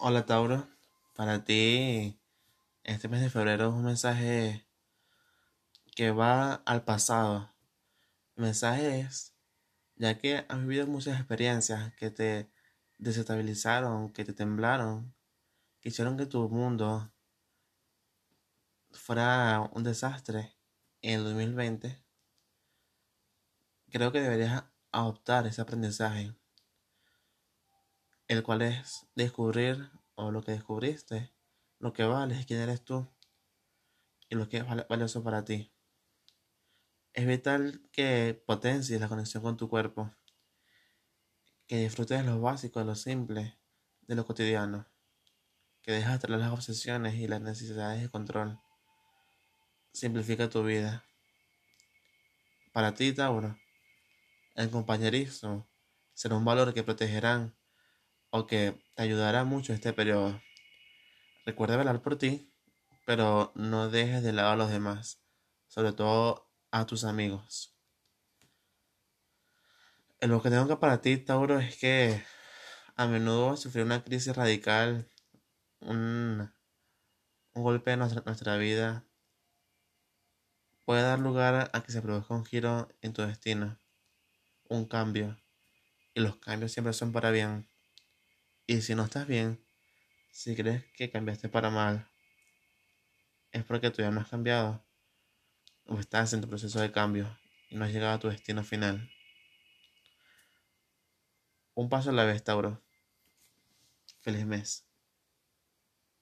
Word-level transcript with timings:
Hola 0.00 0.26
Tauro, 0.26 0.68
para 1.16 1.44
ti 1.44 2.20
este 2.84 3.08
mes 3.08 3.20
de 3.20 3.30
febrero 3.30 3.70
es 3.70 3.74
un 3.74 3.84
mensaje 3.84 4.64
que 5.96 6.12
va 6.12 6.54
al 6.54 6.84
pasado. 6.84 7.52
El 8.36 8.44
mensaje 8.44 9.00
es, 9.00 9.34
ya 9.96 10.16
que 10.16 10.46
has 10.48 10.60
vivido 10.60 10.86
muchas 10.86 11.18
experiencias 11.18 11.92
que 11.96 12.12
te 12.12 12.48
desestabilizaron, 12.98 14.12
que 14.12 14.24
te 14.24 14.32
temblaron, 14.32 15.16
que 15.80 15.88
hicieron 15.88 16.16
que 16.16 16.26
tu 16.26 16.48
mundo 16.48 17.12
fuera 18.92 19.68
un 19.72 19.82
desastre 19.82 20.56
en 21.02 21.18
el 21.18 21.24
2020, 21.24 22.04
creo 23.90 24.12
que 24.12 24.20
deberías 24.20 24.62
adoptar 24.92 25.48
ese 25.48 25.60
aprendizaje 25.60 26.36
el 28.28 28.42
cual 28.42 28.62
es 28.62 29.06
descubrir 29.14 29.90
o 30.14 30.30
lo 30.30 30.42
que 30.42 30.52
descubriste, 30.52 31.32
lo 31.78 31.94
que 31.94 32.04
vale, 32.04 32.44
quién 32.46 32.60
eres 32.60 32.84
tú 32.84 33.08
y 34.28 34.34
lo 34.34 34.48
que 34.48 34.58
es 34.58 34.64
valioso 34.88 35.24
para 35.24 35.44
ti. 35.44 35.72
Es 37.14 37.26
vital 37.26 37.88
que 37.90 38.40
potencies 38.46 39.00
la 39.00 39.08
conexión 39.08 39.42
con 39.42 39.56
tu 39.56 39.68
cuerpo, 39.70 40.14
que 41.66 41.78
disfrutes 41.78 42.18
de 42.18 42.30
lo 42.30 42.40
básico, 42.40 42.78
de 42.80 42.84
lo 42.84 42.94
simple, 42.94 43.58
de 44.02 44.14
lo 44.14 44.26
cotidiano, 44.26 44.86
que 45.82 45.92
dejes 45.92 46.10
atrás 46.10 46.38
las 46.38 46.52
obsesiones 46.52 47.14
y 47.14 47.28
las 47.28 47.40
necesidades 47.40 48.02
de 48.02 48.10
control. 48.10 48.60
Simplifica 49.92 50.50
tu 50.50 50.62
vida. 50.62 51.04
Para 52.72 52.94
ti, 52.94 53.12
Tauro, 53.14 53.58
el 54.54 54.70
compañerismo 54.70 55.66
será 56.12 56.36
un 56.36 56.44
valor 56.44 56.74
que 56.74 56.84
protegerán 56.84 57.57
o 58.30 58.46
que 58.46 58.80
te 58.94 59.02
ayudará 59.02 59.44
mucho 59.44 59.72
este 59.72 59.92
periodo. 59.92 60.40
Recuerda 61.46 61.76
velar 61.76 62.02
por 62.02 62.16
ti, 62.16 62.52
pero 63.06 63.52
no 63.54 63.88
dejes 63.88 64.22
de 64.22 64.32
lado 64.32 64.50
a 64.50 64.56
los 64.56 64.70
demás, 64.70 65.22
sobre 65.66 65.92
todo 65.92 66.50
a 66.70 66.86
tus 66.86 67.04
amigos. 67.04 67.74
El 70.20 70.30
que 70.42 70.50
tengo 70.50 70.66
que 70.66 70.76
para 70.76 71.00
ti, 71.00 71.16
Tauro, 71.16 71.60
es 71.60 71.76
que 71.76 72.22
a 72.96 73.06
menudo 73.06 73.56
sufrir 73.56 73.84
una 73.84 74.02
crisis 74.02 74.34
radical, 74.34 75.08
un, 75.80 76.52
un 77.54 77.62
golpe 77.62 77.92
en 77.92 78.00
nuestra, 78.00 78.22
nuestra 78.26 78.56
vida, 78.56 79.06
puede 80.84 81.02
dar 81.02 81.20
lugar 81.20 81.70
a 81.72 81.82
que 81.82 81.92
se 81.92 82.02
produzca 82.02 82.34
un 82.34 82.44
giro 82.44 82.88
en 83.00 83.12
tu 83.12 83.22
destino, 83.22 83.78
un 84.68 84.86
cambio. 84.86 85.38
Y 86.14 86.20
los 86.20 86.36
cambios 86.36 86.72
siempre 86.72 86.92
son 86.92 87.12
para 87.12 87.30
bien. 87.30 87.68
Y 88.70 88.82
si 88.82 88.94
no 88.94 89.04
estás 89.04 89.26
bien, 89.26 89.58
si 90.30 90.54
crees 90.54 90.84
que 90.92 91.10
cambiaste 91.10 91.48
para 91.48 91.70
mal, 91.70 92.06
es 93.50 93.64
porque 93.64 93.90
tú 93.90 94.02
ya 94.02 94.10
no 94.10 94.20
has 94.20 94.28
cambiado 94.28 94.84
o 95.86 95.98
estás 95.98 96.34
en 96.34 96.42
tu 96.42 96.48
proceso 96.50 96.78
de 96.78 96.92
cambio 96.92 97.34
y 97.70 97.76
no 97.76 97.86
has 97.86 97.92
llegado 97.92 98.12
a 98.12 98.18
tu 98.18 98.28
destino 98.28 98.62
final. 98.62 99.10
Un 101.74 101.88
paso 101.88 102.10
a 102.10 102.12
la 102.12 102.26
vez, 102.26 102.44
Tauro. 102.44 102.82
Feliz 104.20 104.44
mes. 104.44 104.87